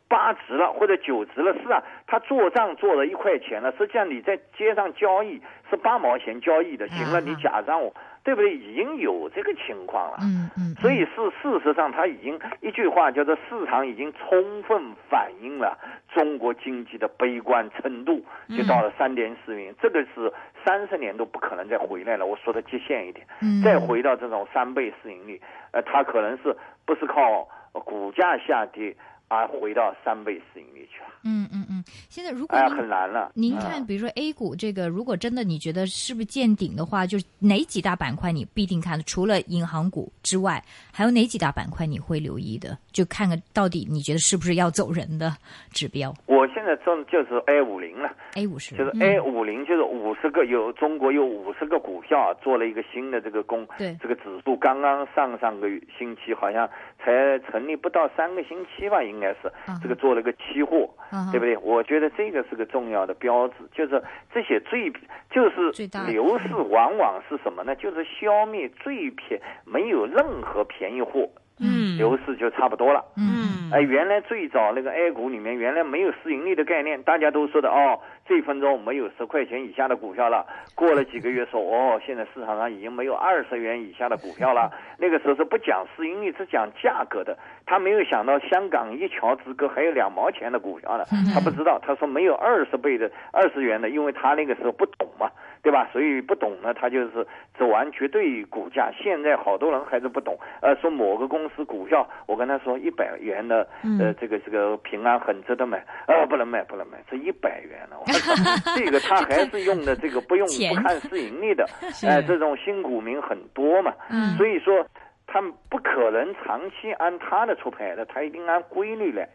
[0.08, 7.94] 八值了或者九值了，是啊，他做账做了一块钱了，实际上你在街上交易是八毛钱交易的，行了，嗯你假账我，
[8.24, 8.54] 对不对？
[8.54, 10.18] 已经有这个情况了。
[10.22, 15.76] 嗯嗯，所以是事实上，他已经一句话叫做市场已经充分反映了
[16.14, 20.32] 中国经济的悲观程度，就到了三点四零，这个是
[20.64, 22.24] 三十年都不可能再回来了。
[22.24, 25.40] 我说的极限一点，嗯再回到这种三倍市盈率，
[25.72, 28.96] 呃，它可能是不是靠呃股价下跌
[29.28, 31.08] 而回到三倍市盈率去了？
[31.24, 33.30] 嗯嗯嗯，现现在如果哎，很难了。
[33.34, 39.00] 您嗯看，比如说 A 股这个，如果真的你觉得是不是见顶的话，就是哪几大板块你必定看？
[39.04, 40.62] 除了银行股之外，
[40.92, 42.76] 还有哪几大板块你会留意的？
[42.92, 45.32] 就看看到底你觉得是不是要走人的
[45.70, 61.56] 指标我现在中就是 A 五零了，？A 五十就是 A 五零，就是五十个有中国有五十个股票做了一个新的这个公对这个指数，刚刚上上个星期好像才成立不到三个星期吧，应该是啊这个做了个期货，啊哈对不对？
[61.58, 64.02] 我觉得这个是个重要的标志，就是
[64.32, 64.92] 这些最
[65.30, 65.72] 就是
[66.06, 67.74] 牛市往往是什么呢？
[67.76, 71.28] 就是消灭最便没有任何便宜货，
[71.60, 73.04] 嗯牛市就差不多了。
[73.16, 80.46] 嗯哎，原来最早那个 A 股里面原来没有市盈率的概念，大家都说的哦，这分钟没有十块钱以下的股票了。
[80.74, 84.70] 过了几个月说哦，现在市场上已经没有二十元以下的股票了。
[84.96, 87.36] 那个时候是不讲市盈率，只讲价格的。
[87.66, 95.30] 他没有想到香港一桥之隔还有两毛钱的股票呢， 他不知道，他说没有二十倍的二十元的，因为他那个时候不懂嘛，
[95.62, 95.88] 对吧？
[95.92, 98.90] 所以不懂呢，他就是只玩绝对股价。
[98.92, 103.66] 现在好多人还是不懂，呃，说某个公司股票，我跟他说一百元的，
[104.00, 108.34] 呃，这个这个平安很值得买，呃，不能买，不能买，这一百元呢，我说
[108.76, 111.64] 这个他还是用的这个不用不看市盈率的，
[112.06, 114.86] 哎、这种新股民很多嘛，嗯所以说
[115.26, 119.28] 他们不可能长期按他的出牌的，他一定按规律来，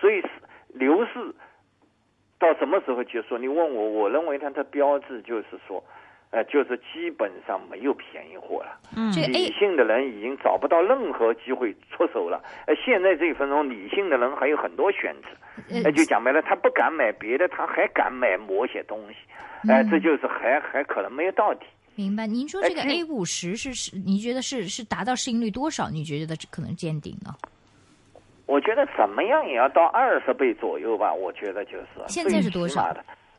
[0.00, 0.28] 所以是
[0.74, 1.34] 牛市
[2.38, 3.36] 到什么时候结束？
[3.36, 5.82] 你问我，我认为它的标志就是说，
[6.30, 8.78] 呃，就是基本上没有便宜货了。
[8.96, 12.42] 嗯这个理性的人已经找不到任何机会出手了。
[12.66, 15.28] 呃，现在这一分钟，理性的人还有很多选择。
[15.70, 19.16] 呃呃，就讲白了，他不敢买别的，他还敢买某些东西。
[19.68, 21.66] 哎、这就是还还可能没有到底。
[21.96, 22.28] 明白。
[22.28, 25.90] 您说这个 A 五十是是，您觉得是是达到市盈率多少？
[25.90, 27.34] 你觉得可能见顶呢？
[28.48, 31.86] 我觉得怎么样也要到二十倍左右吧，我觉得就是。
[32.08, 32.80] 现在是多少？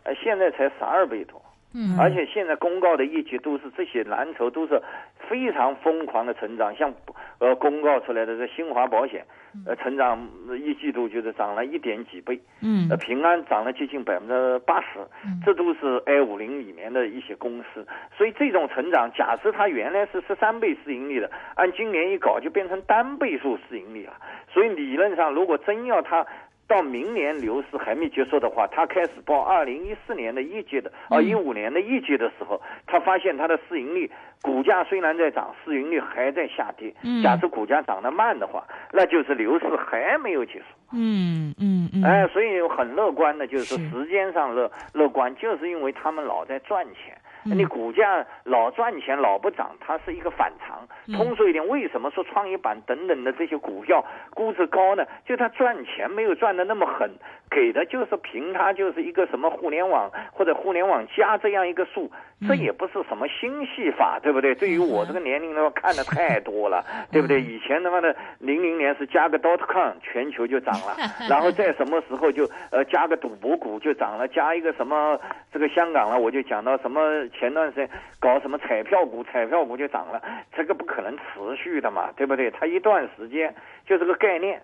[0.04, 1.42] 呃，现在才十二倍多。
[1.74, 1.98] 嗯。
[2.00, 4.82] 而且现在公告的业绩都是这些蓝筹都是
[5.28, 6.94] 非常疯狂的成长，像
[7.40, 9.26] 呃公告出来的这新华保险，
[9.66, 12.88] 呃成长呃一季度就是涨了一点几倍，嗯。
[12.90, 15.00] 呃平安涨了接近百分之八十，
[15.46, 17.86] 这都是 A 五零里面的一些公司，
[18.18, 24.14] 所以这种成长，假设它原来是十三倍市盈率的，按今年一搞就变成单倍数市盈率了，
[24.52, 26.26] 所以理论上如果真要它。
[26.70, 34.10] 到明年牛市还没结束的话，他开始报二零一四年的业绩的，啊一五年的业绩的时候，他发现他的市盈率，
[34.44, 36.94] 股价虽然在涨，市盈率还在下跌。
[37.24, 40.66] 假设股价涨得慢的话，那就是牛市还没有结束。
[40.94, 47.18] 嗯嗯嗯，哎，所以很乐观的，就是说时间上乐乐观，就是因为他们老在赚钱。
[47.46, 50.88] 嗯你股价老赚钱老不涨，它是一个反常。
[51.08, 55.04] 嗯通俗一点，为什么说创业板等等的这些股票估值高呢？
[55.26, 57.10] 就它赚钱没有赚的那么狠，
[57.50, 62.12] 给的就是凭它就是一个什么互联网或者互联网加这样一个数，
[62.48, 64.54] 这也不是什么新戏法，对不对？
[64.54, 67.42] 对于我这个年龄的话，看的太多了， 对不对？
[67.42, 70.96] 以前他妈的零零年是加个 dot com，全球就涨了，
[71.28, 75.20] 然后在什么时候就呃加个赌博股就涨了，加一个什么
[75.52, 80.22] 这个香港了，我就讲到什么前段时间搞什么彩票股，彩票股就涨了，
[80.52, 82.52] 这个不可能持续的嘛，对不对？
[82.52, 84.62] 它一段时间就这个概念，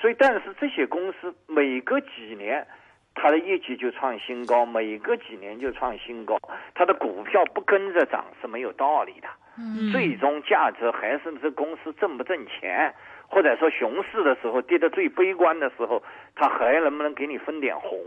[0.00, 2.66] 所以但是这些公司每隔几年。
[3.20, 6.38] 它的业绩就创新高，每隔几年就创新高，
[6.72, 9.26] 它的股票不跟着涨是没有道理的。
[9.58, 12.94] 嗯最终价值还是这公司挣不挣钱，
[13.30, 16.02] 或者说熊市的时候跌得最悲观的时候，
[16.34, 17.98] 它还能不能给你分点红，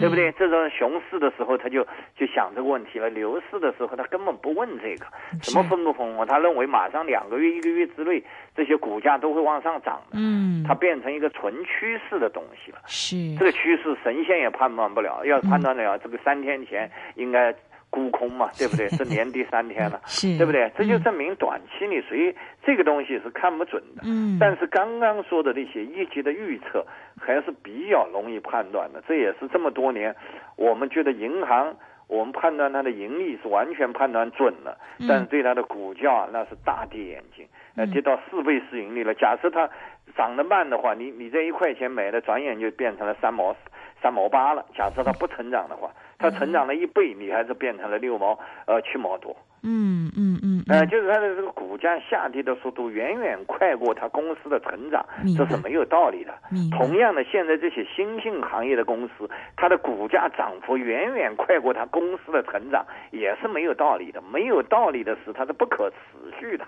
[0.00, 0.30] 对不对？
[0.32, 1.84] 这种熊市的时候，他就
[2.16, 5.06] 就想这个问题了；牛市的时候，他根本不问这个
[5.42, 8.22] 什么分不分红，他认为马上两个月、一个月之内，
[8.54, 10.12] 这些股价都会往上涨的。
[10.12, 12.78] 嗯，它变成一个纯趋势的东西了。
[12.86, 17.52] 是这个趋势神仙也判断不了，要判断了，这个三天前应该
[17.92, 18.88] 沽空嘛，对不对？
[18.88, 20.72] 是连第三天了， 是对不对？
[20.76, 24.02] 这就证明短期里谁这个东西是看不准的。
[24.04, 26.84] 嗯但是刚刚说的那些业绩的预测
[27.20, 30.16] 还是比较容易判断的，这也是这么多年
[30.56, 31.76] 我们觉得银行。
[32.08, 34.76] 我们判断它的盈利是完全判断准了，
[35.08, 39.14] 但是对它的股价那是大跌眼镜，呃，跌到四倍市盈率了。
[39.14, 39.66] 假设它
[40.14, 43.56] 涨得慢的话，你你这一块钱买的，转眼就变成了三毛
[44.02, 44.64] 三毛八了。
[44.74, 49.36] 假设它不成长的话，它成长了一倍，你还是变成了六毛呃七毛多。
[49.64, 55.06] 嗯嗯嗯呃，就是它的这个股价下跌的速度远远快过它公司的成长
[55.38, 56.34] 这是没有道理的
[56.76, 64.20] 同样的，现在这些新兴行业的公司，它的股价涨幅远远快过它公司的成长，也是没有道理的。
[64.20, 65.96] 没有道理的是，它是不可持
[66.40, 66.66] 续的。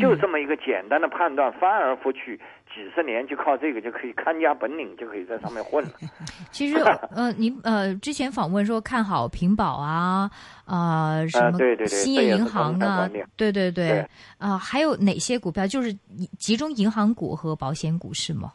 [0.00, 2.36] 就这么一个简单的判断，翻而覆去，
[2.74, 5.90] 几十年就靠这个就可以看家本领，就可以在上面混了。
[6.52, 6.78] 其实，
[7.14, 10.30] 呃，您呃之前访问说看好平保啊，
[10.66, 14.06] 啊什么对对对兴业银行啊对对对，
[14.38, 15.92] 啊还有哪些股票就是
[16.38, 18.52] 集中银行股和保险股是吗？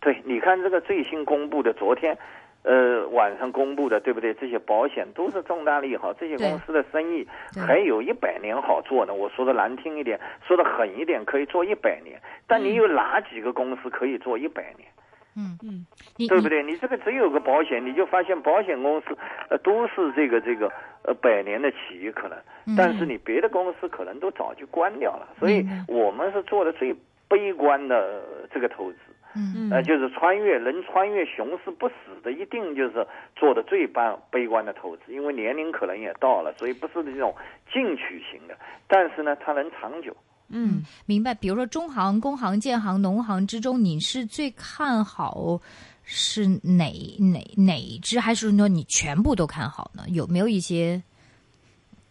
[0.00, 2.16] 对，你看这个最新公布的，昨天，
[2.64, 4.32] 呃，晚上公布的，对不对？
[4.34, 9.12] 这些保险都是重大利好，这些公司的生意还有一百年好做呢。
[9.12, 12.20] 我说的难听一点，说的狠一点，可以做一百年。
[12.46, 14.88] 但你有哪几个公司可以做一百年？
[15.34, 15.86] 嗯嗯，
[16.28, 16.48] 对不？
[16.48, 16.62] 对？
[16.62, 19.06] 你这个只有个保险，你就发现保险公司
[19.48, 20.70] 呃都是这个这个
[21.02, 25.26] 呃百年的企业可能，嗯但是你别的公司可能都早就关掉了。
[25.40, 26.94] 所以我们是做的最
[27.28, 28.98] 悲观的呃这个投资。
[29.34, 37.34] 嗯呃，就是穿越能穿越熊市不死的，一定就是做的最悲悲观的投资，因为年龄可能也到了，所以不是这种
[37.72, 40.14] 进取型的，但是呢，它能长久。
[40.54, 41.32] 嗯，明白。
[41.32, 45.58] 比如说中行、工行、建行、农行之中，你是最看好
[46.02, 50.02] 是哪哪哪一支，还是说你全部都看好呢？
[50.08, 51.02] 有没有一些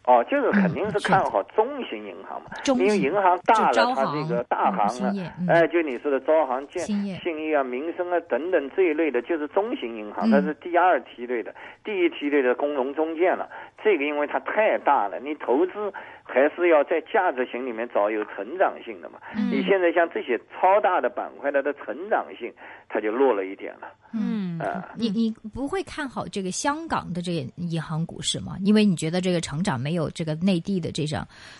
[0.06, 1.08] 哦，就是肯定嗯是。
[1.08, 5.48] 看好中型银行嘛，因为银行大了，它这个大嗯行兴业呢，嗯。
[5.48, 10.32] 哎，就你说的招行、建信义啊、民生啊等等这一类的，就是中型银行，嗯。
[10.32, 13.48] 它是第二梯队的，第一梯队的工农中建了。
[13.84, 15.91] 这个因为它太大了，你投资
[16.24, 19.20] 还是要在价值型里面找有成长性的嘛。
[19.36, 22.54] 嗯你现在像这些超大的板块，它的成长性
[22.89, 23.88] 它就弱了一点了。
[24.13, 28.58] 嗯啊、你你不会看好这个香港的这个银行股市吗？
[28.63, 31.20] 因为你觉得这个成长没有这个内地的这种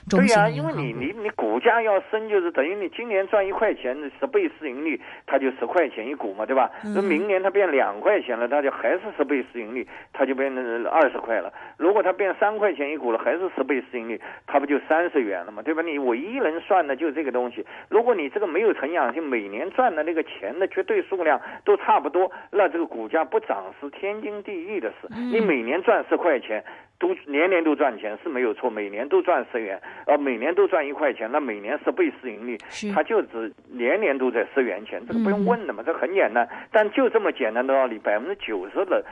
[0.10, 0.74] 中对呀、因为。
[0.74, 6.70] 你你你股价要升，就是等于你今年赚一块钱，十倍市盈率，它就十块钱一股嘛，对吧？
[6.84, 11.54] 那、明年它变两块钱了，它就还是十倍市盈率，它就变成二十块了。
[11.78, 15.82] 如果它变三块钱一股了，还是十倍市盈率，它不就三十元了嘛，对吧？
[15.82, 17.66] 你唯一能算的就是这个东西。
[17.90, 25.08] 如果你这个没有成长性，每年赚的那个钱的绝对数量都差不多，那这个股价不涨是天经地义的事。
[25.32, 26.64] 你每年赚十块钱。
[27.02, 32.56] 都年年都赚钱是没有错，每年都赚十元，呃，每年都赚一块钱，那每年十倍市盈率，
[32.94, 36.48] 它就只年年都在十元钱，这个不用问的嘛，这很简单。
[36.72, 39.04] 但就这么简单的道理，百分之九十的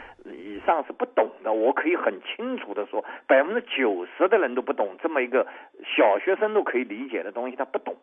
[0.66, 1.52] 上是不懂的。
[1.52, 5.48] 我可以很清楚的说，百分之九十的人都不懂这么一个
[5.96, 7.96] 小学生都可以理解的东西，他不懂，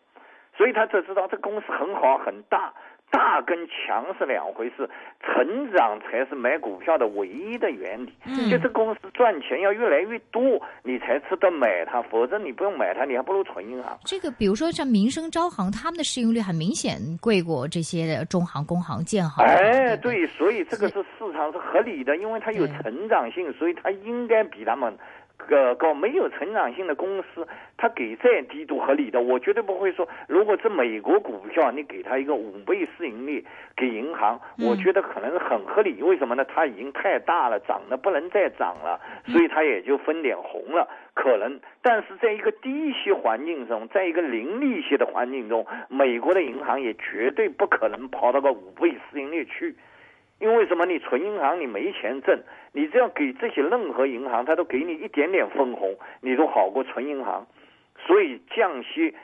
[0.56, 2.72] 所以他只知道这公司很好很大。
[3.10, 4.88] 大跟强是两回事，
[5.20, 8.12] 成长才是买股票的唯一的原理。
[8.24, 13.98] 嗯就这公司赚钱要越来越多，你才值得买它，否则你不用买它，你还不如存银行。
[14.04, 19.44] 这个比如说像民生、招行，他们的市盈率很明显贵过这些中行、工行、建行。
[19.44, 24.96] 哎，对，所以这个是市场是合理的，因为它有成长性，所以它应该比他们。
[25.48, 27.46] 呃，高没有成长性的公司，
[27.76, 29.20] 它给再低都合理的。
[29.20, 33.44] 我绝对不会说，如果是美国股票，你给它一个五倍市盈率，
[33.76, 36.02] 给银行，我觉得可能很合理。
[36.02, 36.44] 为什么呢？
[36.44, 40.88] 它已经太大了，涨得不能再涨了，所以它也就分点红了。
[41.14, 49.76] 可能，但是在一个低息环境中，在一个零利息的环境中，美国的银行也绝对不可能跑到个五倍市盈率去。
[50.38, 50.84] 因为什么？
[50.84, 52.38] 你存银行你没钱挣，
[52.72, 57.46] 你这样给这些任何银行，它都给你一点点分红，你都好过存银行。
[58.06, 59.14] 所以降息、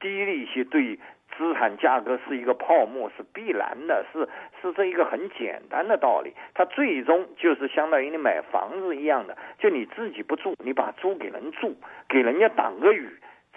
[0.00, 0.98] 低利息对
[1.36, 4.26] 资产价格是一个泡沫，是必然的，是
[4.60, 6.32] 是这一个很简单的道理。
[6.54, 11.76] 它最终就是相当于你买房子一样的，就你自己不住，你把租给人住，
[12.08, 13.08] 给人家挡个雨。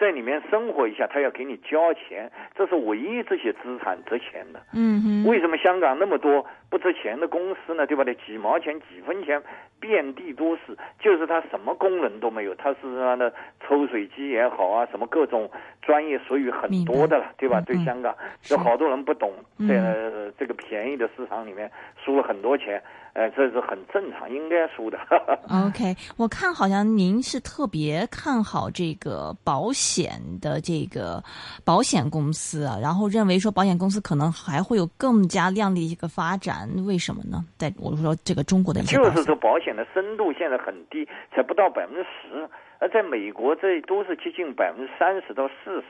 [0.01, 4.59] 在里面生活一下，他要给你交钱，这是唯一这些资产值钱的。
[4.73, 7.85] 嗯哼，为什么香港那么多不值钱的公司呢？
[7.85, 8.03] 对吧？
[8.03, 9.39] 那几毛钱、几分钱
[9.81, 13.33] 遍地都是，就是它什么功能都没有，它是它的
[13.67, 15.49] 抽水机也好啊，什么各种
[15.81, 17.59] 专业术语很多的了，对吧？
[17.59, 21.69] 嗯对香港，是有好多人不懂，嗯在、呃这个便宜的市场里面
[22.03, 22.81] 输了很多钱，
[23.13, 24.97] 呃，这是很正常，应该输的。
[25.67, 31.21] OK，我看好像您是特别看好这个保险的这个
[31.65, 37.43] 保险公司啊，然后认为说保险公司可能还会有更加亮丽一个发展，为什么呢？
[37.57, 45.83] 在我说这个中国的就是说保险的深度现在很低，才不到百分之十，而在美国这都是接近百分之三十到四十。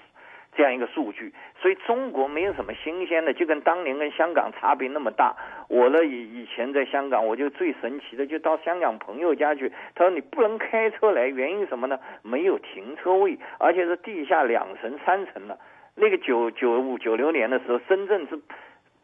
[0.54, 5.34] 这样一个数据，所以中国没有什么新鲜的，就跟当年跟香港差别那么大。
[5.70, 11.98] 我呢以以前在香港，我就最神奇的，就到香港朋友家去，他说你不能开车来，原因什么呢？
[12.22, 15.58] 没有停车位，而且是地下两层、三层的。
[15.96, 18.38] 那个九九五九六年的时候，深圳是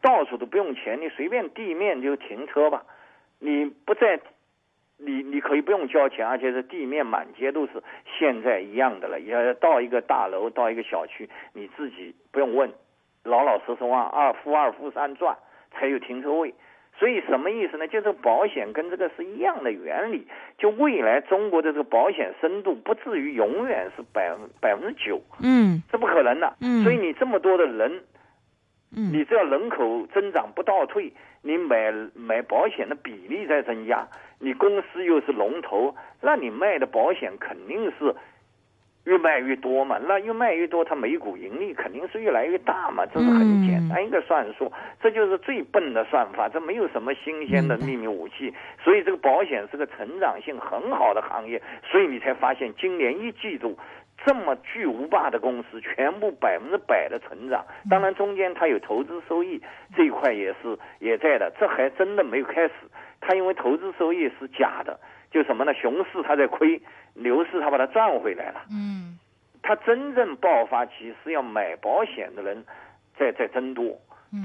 [0.01, 2.83] 到处都不用钱，你随便地面就停车吧，
[3.39, 4.19] 你不在
[4.97, 7.83] 你你可以不用交钱，而且是地面满街都是
[8.17, 9.19] 现在一样的了。
[9.19, 12.71] 要到一个大楼，到一个小区，你自己不用问，
[13.23, 15.37] 老老实实往二负二负三转
[15.71, 16.53] 才有停车位。
[16.97, 17.87] 所以什么意思呢？
[17.87, 20.27] 就是保险跟这个是一样的原理。
[20.57, 26.55] 就未来中国的这个保险深度不至于永远是百百分之九，嗯这不可能的。
[26.59, 28.03] 嗯所以你这么多的人，
[28.95, 31.13] 嗯你只要人口增长不倒退，
[31.47, 34.05] 你买买保险的比例在增加，
[34.37, 38.13] 你公司又是龙头，那你卖的保险肯定是
[39.05, 39.97] 越卖越多嘛。
[40.05, 44.69] 那越卖越多，它每股盈利肯定是越来越大嘛，这是很简单一个算术，
[45.01, 48.53] 这就是最笨的算法，这没有什么新鲜的秘密武器。
[48.83, 53.77] 所以这个保险是个成长性很好的行业，所以你才发现今年一季度。
[54.25, 59.61] 这么巨无霸的公司，全部百分之百的成长，当然中间它有投资收益
[59.95, 62.73] 这一块也是也在的，这还真的没有开始。
[63.21, 64.99] 它因为投资收益是假的，
[65.31, 65.73] 就什么呢？
[65.73, 66.81] 熊市它在亏，
[67.13, 68.61] 牛市它把它赚回来了。
[68.71, 69.17] 嗯
[69.63, 72.63] 它真正爆发期是要买保险的人
[73.17, 73.99] 在在增多，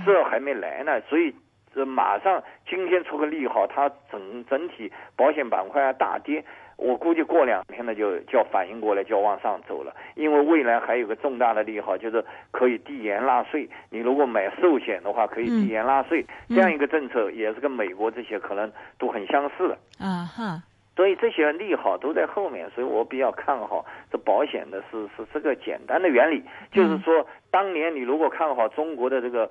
[0.04, 1.32] 这还没来呢，所以
[1.72, 6.44] 这马上今天出个利好，它整整体保险板块啊大跌。
[6.76, 9.94] 我估计过两天呢就就要反应过来，就要往上走了。
[10.14, 13.68] 因为未来还有个重大的利好，就是可以递延纳税。
[13.90, 19.78] 你如果买寿险的话，可以递延纳税，这样一个政策也是跟美国这些可能都很相似的。
[19.98, 20.62] 啊哈，
[20.96, 29.50] 所以这些利好都在后面，所以我比较看好这保险的是是这个简单的原理，就是说，当年你如果看好中国的这个呃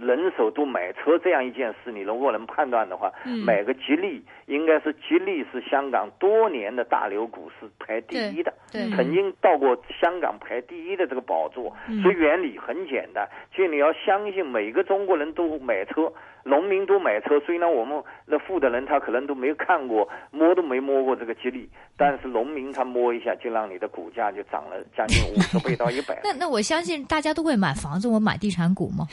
[0.00, 3.12] 人手都买车这样一件事，你如果能判断的话，
[3.44, 8.52] 买个吉利，应该是吉利是香港多年的大牛股是排第一的，
[8.96, 16.12] 曾经到过香港排第一的这个宝座，所以原理很简单，就你要相信每个中国人都买车，
[16.44, 26.20] 农民都买车，虽然我们那富的人他可能都没有看过，摸都没摸过这个吉利，但是农民他摸一下，就让你的股价就涨了 将近五十倍到一百。
[26.24, 29.06] 那 那我相信大家都会买房子，我买地产股吗？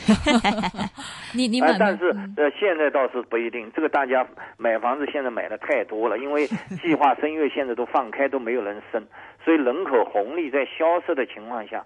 [1.36, 3.72] 你你买，呃但是嗯呃，现在倒是不一定。
[3.76, 4.26] 这个大家
[4.58, 6.48] 买房子现在买的太多了，因为
[6.82, 9.06] 计划生育现在都放开，都没有人生，
[9.44, 11.86] 所以人口红利在消失的情况下，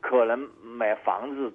[0.00, 1.52] 可能买房子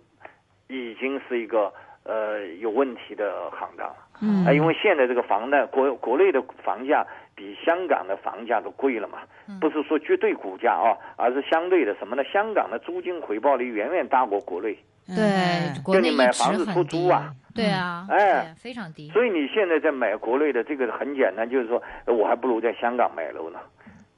[0.67, 1.73] 已经是一个
[2.05, 3.93] 呃有问题的行当。
[4.21, 4.45] 嗯。
[4.45, 9.19] 啊，因为现在这个房呢，国国内的房价比香港的房价都贵了嘛，
[9.59, 12.23] 不是说绝对股价啊，而是相对的什么呢？
[12.31, 14.77] 香港的租金回报率远远大过国内。
[15.07, 18.55] 对，国就你买房子出租啊，对啊，哎。
[18.57, 19.09] 非常低。
[19.09, 23.59] 所以你现在在买国内的这个很简单，就是说呃我还不如在香港买楼呢，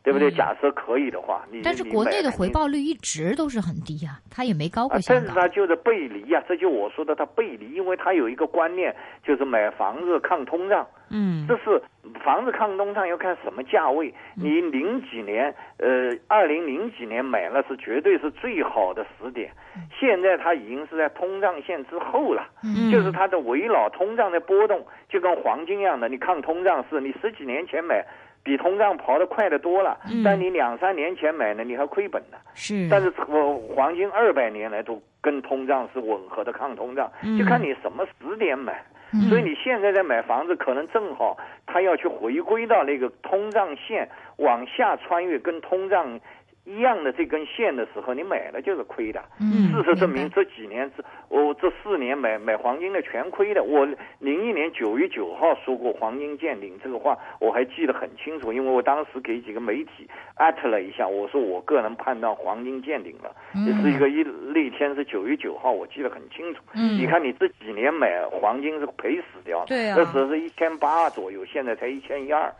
[0.08, 0.30] 对不对？
[0.30, 5.26] 嗯假设可以的话，你但是国内的回报率一直都是很低啊，它也没高啊过，香港。
[5.26, 10.88] 但是它就是背离呀、这就我说的它背离，因为它有一个观念，就是买房子抗通胀。
[11.10, 11.82] 嗯这是
[12.24, 14.14] 房子抗通胀要看什么价位。
[14.36, 19.52] 你零几年，呃，二零零几年买了是绝对是最好的时点，
[20.00, 26.08] 现在它已经是在通胀线之后了，嗯就是它的围绕通胀的波动，就跟黄金一样的。
[26.08, 28.06] 你抗通胀是你十几年前买。
[28.48, 32.38] 比通胀跑得快得多了，但你两三年前买呢，你还亏本呢。
[32.54, 38.82] 是，但是我，黄金二百年来都跟通胀是吻合的抗通胀，就看你什么时点买。
[39.30, 46.20] 所以你现在在买房子，可能正好它要去回归到那个通胀线往下穿越，跟通胀
[46.68, 49.24] 一样的这根线的时候，你买了就是亏的。
[49.40, 53.64] 嗯事实证明，这几年这我这四年买买黄金的全亏的。
[53.64, 53.88] 我
[54.20, 63.34] 零一年九月九号说过黄金见顶这个话，我还记得很清楚，因为我当时给几个媒体艾特了一下，我说我个人判断黄金见顶了，
[63.66, 66.62] 也是一个一那天是九月九号，我记得很清楚。
[66.74, 72.52] 嗯你看你这几年买黄金是赔死掉了，对啊那时候是一千八左右，现在才一千一二，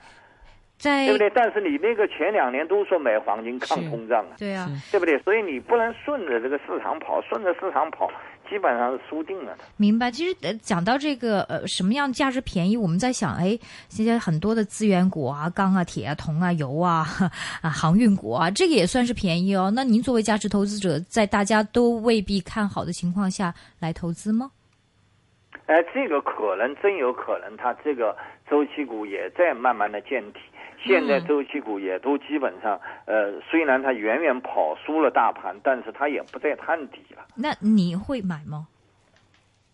[0.78, 1.30] 在对不对？
[1.32, 5.18] 但是你那个前两年都说买黄金抗通胀啊，对啊，对不对？
[5.20, 8.10] 所以你不能顺着这个市场跑，顺着市场跑，
[8.48, 9.64] 基本上是输定了的。
[9.78, 10.12] 明白。
[10.12, 13.58] 其实呃，讲到这个呃，什么样价值便宜，我们在想，哎，
[13.90, 17.08] 现在很多的资源股啊，钢啊、铁啊、铜啊、油啊、
[17.62, 19.72] 啊航运股啊，这个也算是便宜哦。
[19.76, 24.52] 那您作为价值投资者，在大家都未必看好的情况下来投资吗？
[25.66, 28.16] 哎，这个可能真有可能，它这个
[28.50, 30.40] 周期股也在慢慢的见底。
[30.84, 37.26] 现在周期股也都基本上，呃，虽然它远远跑输了大盘，但是它也不再探底了。
[37.36, 38.68] 那你会买吗？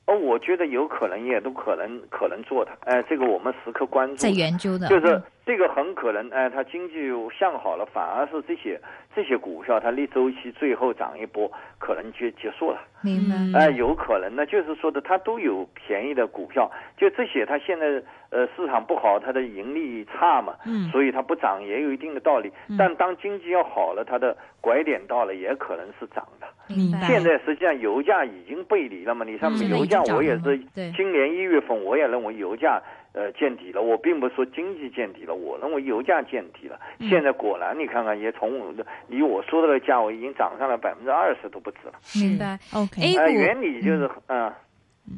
[0.06, 2.72] 哦，我觉得有可能，也都可能可能做的。
[2.82, 4.16] 哎、这个我们时刻关注。
[4.18, 8.80] 在研究的，就是这个很可能，哎，它经济向好了，反而是这些
[9.14, 12.80] 这些股票它逆周期最后涨一波，可能就结束了。
[13.02, 13.60] 明白。
[13.60, 22.50] 哎，有可能呢，就是说的，它都有便宜的股票，就这些，它现在呃市场不好，它的盈利差嘛，嗯所以它不涨也有一定的道理。
[22.78, 26.48] 但当经济要好了，它的拐点到了，也可能是涨的。
[26.70, 30.58] 明白现在实际上油价已经背离了嘛，你像嗯油价，我也是
[30.96, 32.82] 今年一月份我也认为油价
[33.14, 36.80] 呃见底了，我并不是说经济见底了，我认为油价见底了。
[37.00, 41.94] 嗯现在果然你看看，也从我的离我说的那个价位已经涨上了百分之二十都不止了。
[42.16, 42.60] 明白。
[42.74, 44.52] OK，A 呃，原理就是嗯。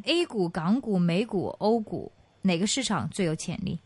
[0.06, 3.80] A 股、港股、美股、欧股哪个市场最有潜力？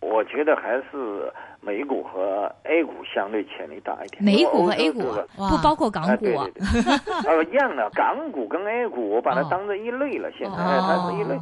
[0.00, 1.30] 我觉得还是
[1.60, 4.24] 美股和 A 股相对潜力大一点。
[4.24, 5.02] 美股和 A 股
[5.36, 6.82] 不包括港啊，股啊对对。
[6.82, 10.30] 对， 呃，一样的，港股跟 A 股，我把它哦当成一类了。
[10.32, 11.34] 现在，它是一类。
[11.34, 11.40] 哎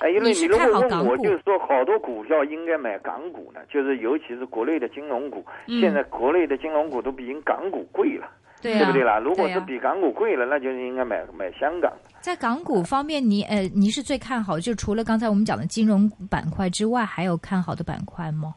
[0.00, 1.16] 哎，因为你是如果问我？
[1.18, 8.28] 就是说好多股票应该买港股呢，就是尤其是国内的金融股，嗯现在国内的金融股都比港股贵了，
[8.60, 9.18] 对啊，对不对啦？
[9.18, 12.10] 如果是比港股贵了，那就是应该买买香港的。
[12.20, 18.54] 在港股方面，你呃，你是最看好，就除了刚才我们讲的金融板块之外，还有看好的板块吗？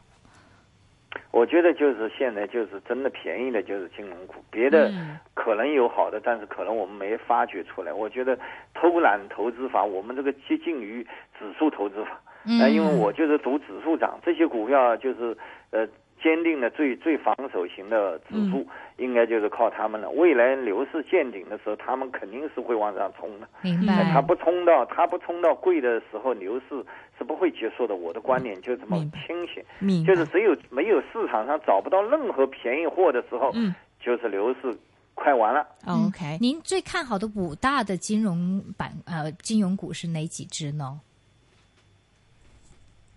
[1.30, 7.92] 我觉得就是现在就是真的便宜的就是金融股，别的嗯可能有好的，但是可能我们没发掘出来。
[7.92, 8.38] 我觉得
[8.74, 11.02] 偷懒投资法，我们这个接近于
[11.38, 12.20] 指数投资法。
[12.48, 15.36] 嗯呃，因为我就是赌指数涨，这些股票就是
[15.70, 15.86] 呃
[16.26, 18.66] 坚定的最最防守型的指数，
[18.96, 20.10] 应该就是靠他们了。
[20.10, 23.46] 未来牛市见顶的时候，他们肯定是会往上冲的。
[23.62, 24.10] 明呃白。
[24.12, 26.84] 他不冲到他不冲到贵的时候，牛市
[27.16, 27.94] 是不会结束的。
[27.94, 34.76] 我的观点就这么清醒，就是只有没有市场上找不到任何便宜货的时候，嗯就是牛市
[35.14, 35.64] 快完了。
[35.86, 41.00] OK，您最看好的五大的金融板呃金融股是哪几只呢？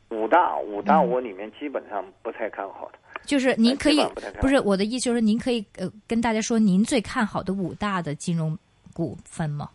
[0.09, 2.99] 五大五大嗯我里面基本上不太看好的。
[3.25, 4.03] 就是您可以
[4.39, 8.57] 不是我的意思，就是您可以呃跟大家说您最看好的五大的金融
[8.93, 9.69] 股份吗？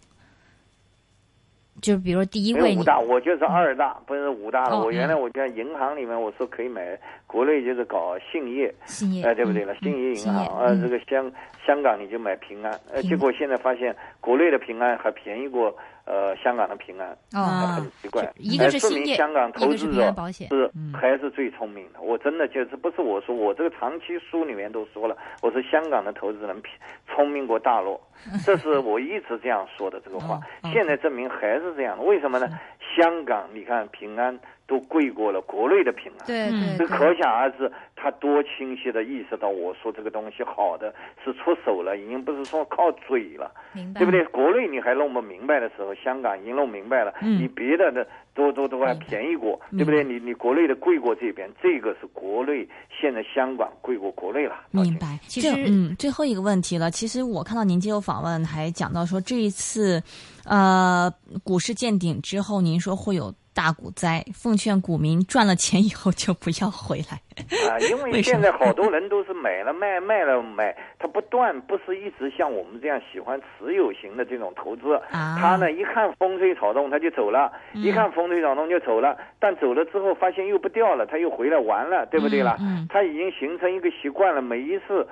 [1.83, 4.77] 就是比如说第一位五大，我就是二大，不是五大了。
[4.77, 9.75] 哦我原来嗯我在银行里面我说可以买，国内就是搞信业，兴业，哎、对不对了？
[9.75, 11.31] 嗯信业银行，呃，嗯这个香
[11.67, 18.23] 香港你就买平安，呃，结果现在发现国内的平安还便宜过呃香港的平安，啊，很奇怪。
[18.23, 18.31] 是。
[18.37, 20.93] 一个哎说是兴业明香港投资者是嗯。
[20.93, 22.01] 还是最聪明的。
[22.01, 26.75] 我真的就是不是我说，我这个长期书里面都说了，我说香港的投资人偏
[27.09, 27.99] 聪明过大陆，
[28.45, 30.41] 这是我一直这样说的这个话。
[30.73, 32.49] 现在证明还是这样的，为什么呢？
[32.97, 36.27] 香港你看平安都贵过了国内的平安。
[36.27, 40.95] 对嗯对对，这可想而知，他多清晰的意识到我说这个东西好的
[41.25, 44.25] 是出手了，已经不是说靠嘴了，明白，对不对？
[44.27, 50.03] 国内你还弄不明白的时候，香港已经弄明白了，嗯你别的的都都都还便宜过，对不对？
[50.03, 54.55] 你你国内的贵过这边，这个是国内现在香港贵过国内了。
[54.71, 55.19] 明白。
[55.27, 56.91] 其实嗯，最后一个问题了。
[56.91, 60.03] 其实我看到您接受访问还讲到说，这一次，
[60.45, 61.13] 呃，
[61.43, 67.23] 股市见顶之后，您说会有大股灾，奉劝股民赚了钱以后就不要回来。
[67.71, 74.95] 啊，因为 现在好多人都是买了卖，卖了买，他不断不是一直像我们这样喜欢持有型的这种投资。
[75.11, 82.57] 啊他呢一看风吹草动他就走了，一看风吹草动就走了，但走了之后发现又不掉了，他又回来玩了，对不对啦？
[82.61, 85.07] 嗯嗯他已经形成一个习惯了，每一次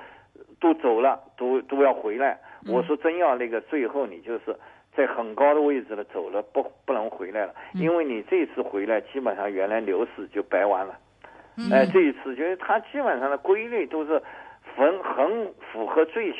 [0.59, 2.39] 都走了，都都要回来。
[2.65, 4.57] 嗯我说真要那个最后你就是。
[4.95, 10.97] 在很高的位置了，走了不不能回来了，嗯因为你这次回来，基本上原来牛市就白玩了。
[11.57, 14.21] 嗯哎，这一次就是它基本上的规律都是
[14.75, 16.33] 很很符合最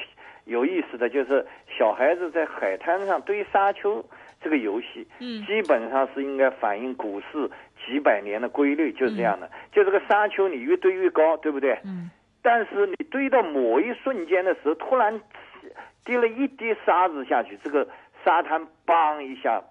[0.46, 1.46] 有意思的，就是
[1.78, 4.04] 小孩子在海滩上堆沙丘
[4.42, 7.50] 这个游戏，嗯基本上是应该反映股市
[7.86, 9.50] 几百年的规律，就是这样的。
[9.72, 11.80] 就这个沙丘，你越堆越高，对不对？
[11.86, 12.10] 嗯。
[12.42, 15.22] 但是你堆到某一瞬间的时候，突然
[16.04, 17.88] 滴了一滴沙子下去，这个
[18.24, 19.62] 沙滩梆一下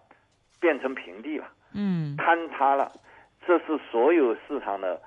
[0.60, 1.46] 变成平地了。
[1.74, 2.92] 嗯坍塌了，
[3.46, 5.00] 这是所有市场的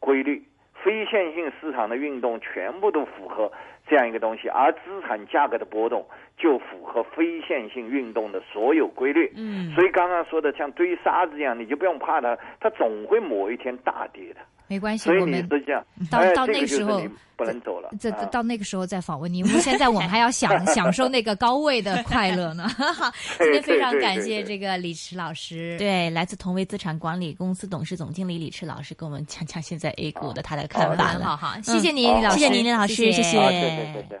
[0.00, 0.42] 规律。
[0.84, 3.50] 非线性市场的运动全部都符合
[3.88, 6.06] 这样一个东西，而资产价格的波动
[6.36, 9.32] 就符合非线性运动的所有规律。
[9.34, 14.40] 嗯，所以刚刚说的像堆沙子一样，你就不用怕它，它总会某一天大跌的。
[14.66, 15.48] 没关系，所以我们
[16.10, 17.00] 到到那个时候
[17.36, 17.90] 不能走了。
[18.00, 19.38] 这啊到那个时候再访问你。
[19.38, 22.68] 因为现在我们还要享 享受那个高位的快乐呢。
[22.68, 25.76] 好， 今天非常感谢这个李驰老师。
[25.78, 31.18] 对，来自同为资产管理公司董事总经理李驰老师跟我们讲讲现在 A 股的他的看法。
[31.18, 33.38] 好好，谢谢你，好李老师，谢谢您，李老师，谢谢。
[33.38, 34.20] 啊，对对对对。